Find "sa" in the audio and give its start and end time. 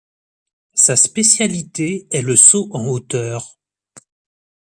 0.73-0.95